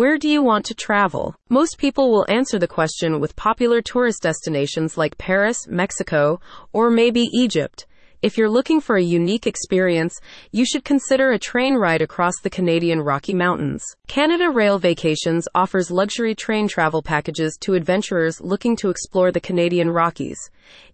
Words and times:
Where 0.00 0.16
do 0.16 0.30
you 0.30 0.42
want 0.42 0.64
to 0.64 0.74
travel? 0.74 1.34
Most 1.50 1.76
people 1.76 2.10
will 2.10 2.24
answer 2.30 2.58
the 2.58 2.66
question 2.66 3.20
with 3.20 3.36
popular 3.36 3.82
tourist 3.82 4.22
destinations 4.22 4.96
like 4.96 5.18
Paris, 5.18 5.66
Mexico, 5.68 6.40
or 6.72 6.90
maybe 6.90 7.28
Egypt. 7.34 7.86
If 8.22 8.38
you're 8.38 8.48
looking 8.48 8.80
for 8.80 8.96
a 8.96 9.02
unique 9.02 9.46
experience, 9.46 10.18
you 10.52 10.66
should 10.66 10.84
consider 10.84 11.32
a 11.32 11.38
train 11.38 11.74
ride 11.74 12.00
across 12.00 12.34
the 12.42 12.48
Canadian 12.48 13.00
Rocky 13.00 13.34
Mountains. 13.34 13.82
Canada 14.08 14.50
Rail 14.50 14.78
Vacations 14.78 15.46
offers 15.54 15.90
luxury 15.90 16.34
train 16.34 16.66
travel 16.66 17.02
packages 17.02 17.58
to 17.60 17.74
adventurers 17.74 18.40
looking 18.40 18.76
to 18.76 18.88
explore 18.88 19.32
the 19.32 19.40
Canadian 19.40 19.90
Rockies. 19.90 20.38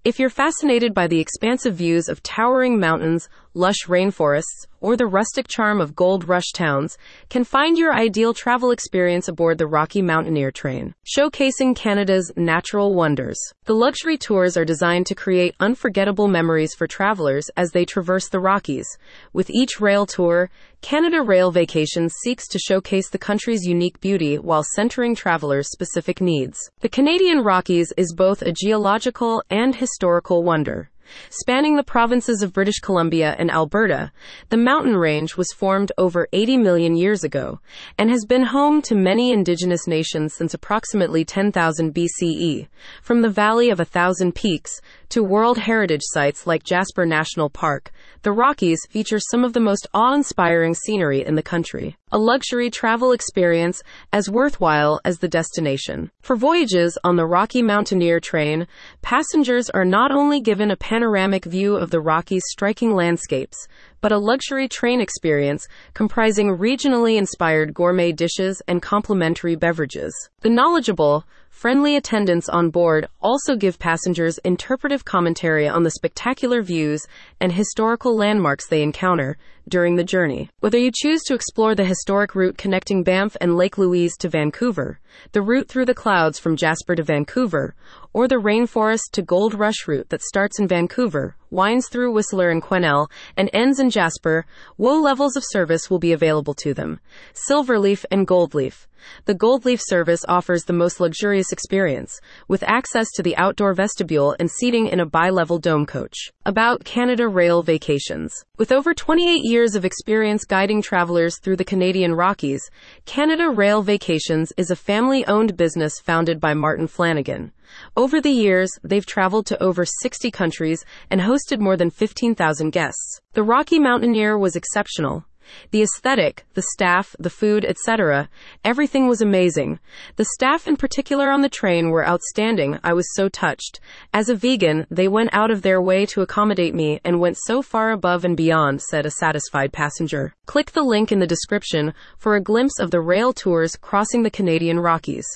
If 0.04 0.18
you're 0.20 0.30
fascinated 0.30 0.94
by 0.94 1.06
the 1.06 1.18
expansive 1.20 1.74
views 1.74 2.08
of 2.08 2.22
towering 2.22 2.78
mountains, 2.80 3.28
lush 3.56 3.86
rainforests, 3.88 4.66
or 4.82 4.96
the 4.96 5.06
rustic 5.06 5.48
charm 5.48 5.80
of 5.80 5.96
gold 5.96 6.28
rush 6.28 6.52
towns, 6.52 6.98
can 7.30 7.42
find 7.42 7.78
your 7.78 7.94
ideal 7.94 8.34
travel 8.34 8.70
experience 8.70 9.28
aboard 9.28 9.56
the 9.56 9.66
Rocky 9.66 10.02
Mountaineer 10.02 10.50
train, 10.50 10.94
showcasing 11.06 11.74
Canada's 11.74 12.30
natural 12.36 12.94
wonders. 12.94 13.38
The 13.64 13.74
luxury 13.74 14.18
tours 14.18 14.58
are 14.58 14.66
designed 14.66 15.06
to 15.06 15.14
create 15.14 15.56
unforgettable 15.58 16.28
memories 16.28 16.74
for 16.74 16.86
travelers 16.86 17.48
as 17.56 17.70
they 17.70 17.86
traverse 17.86 18.28
the 18.28 18.40
Rockies. 18.40 18.86
With 19.32 19.48
each 19.48 19.80
rail 19.80 20.04
tour, 20.04 20.50
Canada 20.82 21.22
Rail 21.22 21.50
Vacations 21.50 22.12
seeks 22.22 22.46
to 22.48 22.58
showcase 22.58 23.08
the 23.08 23.18
country's 23.18 23.64
unique 23.64 24.00
beauty 24.00 24.38
while 24.38 24.62
centering 24.74 25.14
travelers' 25.14 25.70
specific 25.70 26.20
needs. 26.20 26.58
The 26.80 26.90
Canadian 26.90 27.38
Rockies 27.38 27.92
is 27.96 28.14
both 28.14 28.42
a 28.42 28.52
geological 28.52 29.42
and 29.48 29.74
historical 29.74 30.44
wonder. 30.44 30.90
Spanning 31.30 31.76
the 31.76 31.82
provinces 31.82 32.42
of 32.42 32.52
British 32.52 32.78
Columbia 32.80 33.34
and 33.38 33.50
Alberta, 33.50 34.12
the 34.48 34.56
mountain 34.56 34.96
range 34.96 35.36
was 35.36 35.52
formed 35.52 35.92
over 35.98 36.28
80 36.32 36.56
million 36.58 36.96
years 36.96 37.24
ago 37.24 37.60
and 37.98 38.10
has 38.10 38.24
been 38.24 38.44
home 38.44 38.82
to 38.82 38.94
many 38.94 39.32
indigenous 39.32 39.86
nations 39.86 40.34
since 40.34 40.54
approximately 40.54 41.24
10,000 41.24 41.94
BCE. 41.94 42.68
From 43.02 43.22
the 43.22 43.30
Valley 43.30 43.70
of 43.70 43.80
a 43.80 43.84
Thousand 43.84 44.34
Peaks 44.34 44.80
to 45.08 45.22
World 45.22 45.58
Heritage 45.58 46.02
sites 46.04 46.46
like 46.46 46.64
Jasper 46.64 47.06
National 47.06 47.50
Park, 47.50 47.92
the 48.22 48.32
Rockies 48.32 48.80
feature 48.90 49.18
some 49.18 49.44
of 49.44 49.52
the 49.52 49.60
most 49.60 49.86
awe 49.94 50.14
inspiring 50.14 50.74
scenery 50.74 51.24
in 51.24 51.34
the 51.34 51.42
country. 51.42 51.96
A 52.16 52.18
luxury 52.18 52.70
travel 52.70 53.12
experience 53.12 53.82
as 54.10 54.30
worthwhile 54.30 55.02
as 55.04 55.18
the 55.18 55.28
destination. 55.28 56.10
For 56.22 56.34
voyages 56.34 56.96
on 57.04 57.16
the 57.16 57.26
Rocky 57.26 57.60
Mountaineer 57.60 58.20
train, 58.20 58.66
passengers 59.02 59.68
are 59.68 59.84
not 59.84 60.10
only 60.10 60.40
given 60.40 60.70
a 60.70 60.78
panoramic 60.78 61.44
view 61.44 61.76
of 61.76 61.90
the 61.90 62.00
Rockies' 62.00 62.48
striking 62.48 62.94
landscapes, 62.94 63.68
but 64.06 64.12
a 64.12 64.18
luxury 64.18 64.68
train 64.68 65.00
experience 65.00 65.66
comprising 65.92 66.56
regionally 66.58 67.18
inspired 67.18 67.74
gourmet 67.74 68.12
dishes 68.12 68.62
and 68.68 68.80
complimentary 68.80 69.56
beverages. 69.56 70.14
The 70.42 70.48
knowledgeable, 70.48 71.24
Friendly 71.56 71.96
attendants 71.96 72.50
on 72.50 72.68
board 72.68 73.08
also 73.22 73.56
give 73.56 73.78
passengers 73.78 74.36
interpretive 74.44 75.06
commentary 75.06 75.66
on 75.66 75.84
the 75.84 75.90
spectacular 75.90 76.60
views 76.60 77.06
and 77.40 77.50
historical 77.50 78.14
landmarks 78.14 78.68
they 78.68 78.82
encounter 78.82 79.38
during 79.66 79.96
the 79.96 80.04
journey. 80.04 80.50
Whether 80.60 80.76
you 80.76 80.90
choose 80.94 81.22
to 81.22 81.34
explore 81.34 81.74
the 81.74 81.86
historic 81.86 82.34
route 82.34 82.58
connecting 82.58 83.02
Banff 83.02 83.38
and 83.40 83.56
Lake 83.56 83.78
Louise 83.78 84.18
to 84.18 84.28
Vancouver, 84.28 85.00
the 85.32 85.40
route 85.40 85.66
through 85.66 85.86
the 85.86 85.94
clouds 85.94 86.38
from 86.38 86.56
Jasper 86.56 86.94
to 86.94 87.02
Vancouver, 87.02 87.74
or 88.12 88.28
the 88.28 88.36
rainforest 88.36 89.12
to 89.12 89.22
gold 89.22 89.54
rush 89.54 89.88
route 89.88 90.10
that 90.10 90.20
starts 90.20 90.60
in 90.60 90.68
Vancouver, 90.68 91.36
winds 91.50 91.88
through 91.88 92.12
Whistler 92.12 92.50
and 92.50 92.62
Quesnel, 92.62 93.10
and 93.36 93.50
ends 93.52 93.80
in 93.80 93.90
Jasper, 93.90 94.46
WO 94.78 95.00
levels 95.00 95.36
of 95.36 95.44
service 95.46 95.90
will 95.90 95.98
be 95.98 96.12
available 96.12 96.54
to 96.54 96.74
them. 96.74 97.00
Silverleaf 97.48 98.04
and 98.10 98.26
Goldleaf. 98.26 98.86
The 99.26 99.34
Goldleaf 99.34 99.80
service 99.82 100.24
offers 100.28 100.64
the 100.64 100.72
most 100.72 101.00
luxurious 101.00 101.52
experience, 101.52 102.18
with 102.48 102.64
access 102.64 103.10
to 103.12 103.22
the 103.22 103.36
outdoor 103.36 103.74
vestibule 103.74 104.34
and 104.38 104.50
seating 104.50 104.86
in 104.88 105.00
a 105.00 105.06
bi 105.06 105.30
level 105.30 105.58
dome 105.58 105.86
coach. 105.86 106.16
About 106.44 106.84
Canada 106.84 107.28
Rail 107.28 107.62
Vacations. 107.62 108.32
With 108.58 108.72
over 108.72 108.94
28 108.94 109.40
years 109.44 109.74
of 109.74 109.84
experience 109.84 110.44
guiding 110.44 110.82
travelers 110.82 111.38
through 111.38 111.56
the 111.56 111.64
Canadian 111.64 112.14
Rockies, 112.14 112.62
Canada 113.04 113.50
Rail 113.50 113.82
Vacations 113.82 114.52
is 114.56 114.70
a 114.70 114.76
family 114.76 115.26
owned 115.26 115.56
business 115.56 116.00
founded 116.00 116.40
by 116.40 116.54
Martin 116.54 116.86
Flanagan. 116.86 117.52
Over 117.96 118.20
the 118.20 118.30
years, 118.30 118.70
they've 118.82 119.06
traveled 119.06 119.46
to 119.46 119.62
over 119.62 119.84
60 119.84 120.30
countries 120.30 120.84
and 121.10 121.20
hosted 121.20 121.60
more 121.60 121.76
than 121.76 121.90
15,000 121.90 122.70
guests. 122.70 123.20
The 123.34 123.42
Rocky 123.42 123.78
Mountaineer 123.78 124.38
was 124.38 124.56
exceptional. 124.56 125.24
The 125.70 125.82
aesthetic, 125.82 126.44
the 126.54 126.64
staff, 126.72 127.14
the 127.18 127.30
food, 127.30 127.64
etc., 127.64 128.28
everything 128.64 129.06
was 129.06 129.20
amazing. 129.20 129.78
The 130.16 130.24
staff 130.34 130.66
in 130.66 130.76
particular 130.76 131.30
on 131.30 131.42
the 131.42 131.48
train 131.48 131.90
were 131.90 132.06
outstanding. 132.06 132.78
I 132.82 132.92
was 132.92 133.06
so 133.14 133.28
touched. 133.28 133.80
As 134.12 134.28
a 134.28 134.34
vegan, 134.34 134.86
they 134.90 135.08
went 135.08 135.30
out 135.32 135.50
of 135.50 135.62
their 135.62 135.80
way 135.80 136.06
to 136.06 136.22
accommodate 136.22 136.74
me 136.74 137.00
and 137.04 137.20
went 137.20 137.38
so 137.38 137.62
far 137.62 137.92
above 137.92 138.24
and 138.24 138.36
beyond, 138.36 138.82
said 138.82 139.06
a 139.06 139.10
satisfied 139.10 139.72
passenger. 139.72 140.34
Click 140.46 140.72
the 140.72 140.82
link 140.82 141.12
in 141.12 141.20
the 141.20 141.26
description 141.26 141.94
for 142.18 142.34
a 142.34 142.42
glimpse 142.42 142.80
of 142.80 142.90
the 142.90 143.00
rail 143.00 143.32
tours 143.32 143.76
crossing 143.76 144.22
the 144.22 144.30
Canadian 144.30 144.80
Rockies. 144.80 145.26